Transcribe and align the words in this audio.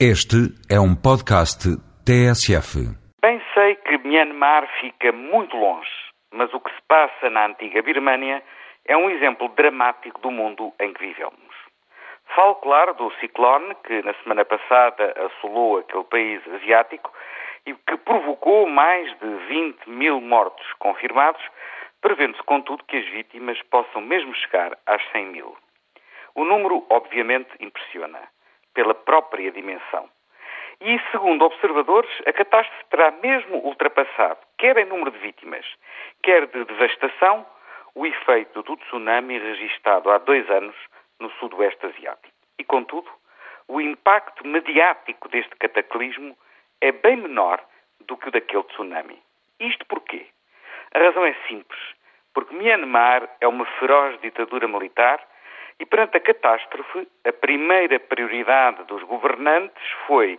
Este 0.00 0.50
é 0.68 0.80
um 0.80 0.96
podcast 0.96 1.70
TSF. 2.04 2.82
Bem 3.22 3.40
sei 3.54 3.76
que 3.76 3.96
Myanmar 3.98 4.68
fica 4.80 5.12
muito 5.12 5.56
longe, 5.56 5.88
mas 6.32 6.52
o 6.52 6.58
que 6.58 6.74
se 6.74 6.82
passa 6.88 7.30
na 7.30 7.46
antiga 7.46 7.80
Birmânia 7.80 8.42
é 8.86 8.96
um 8.96 9.08
exemplo 9.08 9.48
dramático 9.50 10.20
do 10.20 10.32
mundo 10.32 10.72
em 10.80 10.92
que 10.92 11.00
vivemos. 11.00 11.54
Falo, 12.34 12.56
claro, 12.56 12.94
do 12.94 13.12
ciclone 13.20 13.72
que 13.86 14.02
na 14.02 14.12
semana 14.14 14.44
passada 14.44 15.14
assolou 15.26 15.78
aquele 15.78 16.04
país 16.04 16.42
asiático 16.54 17.12
e 17.64 17.72
que 17.72 17.96
provocou 17.98 18.68
mais 18.68 19.08
de 19.20 19.28
20 19.46 19.88
mil 19.88 20.20
mortos 20.20 20.66
confirmados, 20.80 21.42
prevendo-se, 22.00 22.42
contudo, 22.42 22.82
que 22.88 22.96
as 22.96 23.06
vítimas 23.10 23.62
possam 23.70 24.02
mesmo 24.02 24.34
chegar 24.34 24.76
às 24.86 25.00
100 25.12 25.26
mil. 25.26 25.56
O 26.34 26.44
número, 26.44 26.84
obviamente, 26.90 27.50
impressiona 27.60 28.33
pela 28.74 28.94
própria 28.94 29.50
dimensão. 29.50 30.08
E, 30.80 31.00
segundo 31.12 31.44
observadores, 31.44 32.10
a 32.26 32.32
catástrofe 32.32 32.84
terá 32.90 33.10
mesmo 33.22 33.58
ultrapassado, 33.58 34.40
quer 34.58 34.76
em 34.76 34.84
número 34.84 35.10
de 35.12 35.18
vítimas, 35.18 35.64
quer 36.22 36.46
de 36.46 36.64
devastação, 36.64 37.46
o 37.94 38.04
efeito 38.04 38.62
do 38.62 38.76
tsunami 38.76 39.38
registado 39.38 40.10
há 40.10 40.18
dois 40.18 40.48
anos 40.50 40.74
no 41.20 41.30
sudoeste 41.32 41.86
asiático. 41.86 42.34
E, 42.58 42.64
contudo, 42.64 43.08
o 43.68 43.80
impacto 43.80 44.46
mediático 44.46 45.28
deste 45.28 45.54
cataclismo 45.56 46.36
é 46.80 46.92
bem 46.92 47.16
menor 47.16 47.64
do 48.00 48.16
que 48.16 48.28
o 48.28 48.32
daquele 48.32 48.64
tsunami. 48.64 49.22
Isto 49.60 49.86
porquê? 49.86 50.26
A 50.92 50.98
razão 50.98 51.24
é 51.24 51.34
simples. 51.48 51.80
Porque 52.34 52.54
Myanmar 52.54 53.28
é 53.40 53.46
uma 53.46 53.64
feroz 53.78 54.20
ditadura 54.20 54.66
militar 54.66 55.24
e 55.80 55.86
perante 55.86 56.16
a 56.16 56.20
catástrofe, 56.20 57.08
a 57.24 57.32
primeira 57.32 57.98
prioridade 57.98 58.84
dos 58.84 59.02
governantes 59.02 59.82
foi 60.06 60.38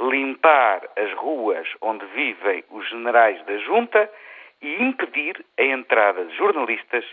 limpar 0.00 0.82
as 0.96 1.12
ruas 1.14 1.66
onde 1.80 2.04
vivem 2.06 2.64
os 2.70 2.88
generais 2.88 3.42
da 3.46 3.56
junta 3.58 4.10
e 4.62 4.82
impedir 4.82 5.44
a 5.58 5.62
entrada 5.62 6.24
de 6.24 6.36
jornalistas 6.36 7.04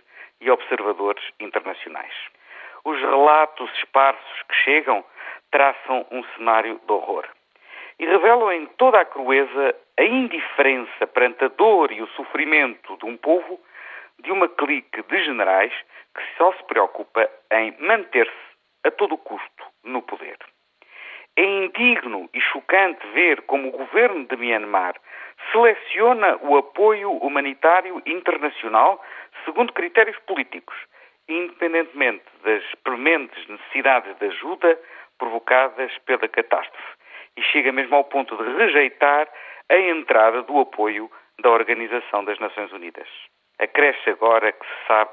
e 0.41 0.49
observadores 0.49 1.23
internacionais. 1.39 2.13
Os 2.83 2.99
relatos 2.99 3.71
esparsos 3.77 4.43
que 4.49 4.55
chegam 4.55 5.03
traçam 5.51 6.05
um 6.11 6.23
cenário 6.35 6.79
de 6.85 6.91
horror 6.91 7.25
e 7.99 8.05
revelam 8.05 8.51
em 8.51 8.65
toda 8.77 8.99
a 8.99 9.05
crueza 9.05 9.75
a 9.97 10.03
indiferença 10.03 11.07
perante 11.07 11.45
a 11.45 11.47
dor 11.47 11.91
e 11.91 12.01
o 12.01 12.07
sofrimento 12.07 12.97
de 12.97 13.05
um 13.05 13.15
povo 13.15 13.59
de 14.19 14.31
uma 14.31 14.47
clique 14.47 15.01
de 15.03 15.23
generais 15.23 15.73
que 16.15 16.23
só 16.37 16.53
se 16.53 16.63
preocupa 16.65 17.29
em 17.51 17.75
manter-se 17.79 18.31
a 18.83 18.91
todo 18.91 19.17
custo 19.17 19.65
no 19.83 20.01
poder. 20.01 20.37
É 21.35 21.43
indigno 21.43 22.29
e 22.33 22.39
chocante 22.39 23.05
ver 23.13 23.41
como 23.43 23.69
o 23.69 23.71
governo 23.71 24.25
de 24.25 24.35
Myanmar 24.35 24.95
seleciona 25.51 26.37
o 26.41 26.57
apoio 26.57 27.11
humanitário 27.11 28.01
internacional 28.05 29.03
segundo 29.43 29.73
critérios 29.73 30.17
políticos, 30.27 30.75
independentemente 31.27 32.25
das 32.43 32.63
prementes 32.83 33.47
necessidades 33.47 34.15
de 34.19 34.27
ajuda 34.27 34.79
provocadas 35.17 35.97
pela 36.05 36.27
catástrofe, 36.27 36.93
e 37.35 37.41
chega 37.41 37.71
mesmo 37.71 37.95
ao 37.95 38.03
ponto 38.03 38.35
de 38.37 38.57
rejeitar 38.57 39.27
a 39.69 39.77
entrada 39.77 40.43
do 40.43 40.59
apoio 40.59 41.09
da 41.39 41.49
Organização 41.49 42.23
das 42.25 42.37
Nações 42.39 42.71
Unidas. 42.71 43.07
Acresce 43.59 44.09
agora 44.09 44.51
que 44.51 44.65
se 44.65 44.87
sabe 44.87 45.11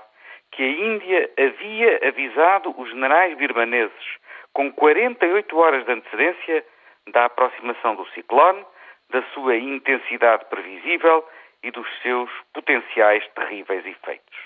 que 0.52 0.62
a 0.62 0.66
Índia 0.66 1.30
havia 1.38 2.08
avisado 2.08 2.74
os 2.76 2.88
generais 2.90 3.36
birmaneses 3.36 4.18
com 4.52 4.72
48 4.72 5.56
horas 5.56 5.84
de 5.84 5.92
antecedência 5.92 6.64
da 7.12 7.26
aproximação 7.26 7.94
do 7.94 8.06
ciclone, 8.10 8.64
da 9.10 9.22
sua 9.34 9.56
intensidade 9.56 10.44
previsível 10.46 11.26
e 11.62 11.70
dos 11.70 11.86
seus 12.02 12.30
potenciais 12.52 13.26
terríveis 13.34 13.84
efeitos. 13.86 14.38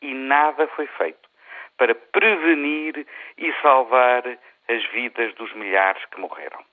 E 0.00 0.12
nada 0.12 0.66
foi 0.68 0.86
feito 0.86 1.28
para 1.76 1.94
prevenir 1.94 3.06
e 3.36 3.52
salvar 3.60 4.22
as 4.68 4.84
vidas 4.92 5.34
dos 5.34 5.52
milhares 5.54 6.04
que 6.06 6.20
morreram. 6.20 6.64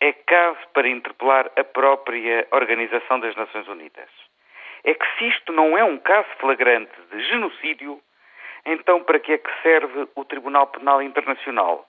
É 0.00 0.12
caso 0.12 0.60
para 0.72 0.88
interpelar 0.88 1.50
a 1.56 1.64
própria 1.64 2.46
Organização 2.52 3.18
das 3.18 3.34
Nações 3.34 3.66
Unidas 3.66 4.27
é 4.84 4.94
que 4.94 5.06
se 5.18 5.28
isto 5.28 5.52
não 5.52 5.76
é 5.76 5.84
um 5.84 5.98
caso 5.98 6.28
flagrante 6.38 6.92
de 7.10 7.22
genocídio, 7.24 8.00
então 8.64 9.02
para 9.02 9.18
que 9.18 9.32
é 9.32 9.38
que 9.38 9.50
serve 9.62 10.08
o 10.14 10.24
Tribunal 10.24 10.66
Penal 10.68 11.02
Internacional? 11.02 11.88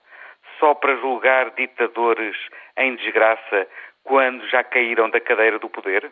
Só 0.59 0.73
para 0.73 0.95
julgar 0.97 1.51
ditadores 1.51 2.35
em 2.77 2.95
desgraça 2.95 3.67
quando 4.03 4.47
já 4.47 4.63
caíram 4.63 5.09
da 5.09 5.19
cadeira 5.19 5.59
do 5.59 5.69
poder? 5.69 6.11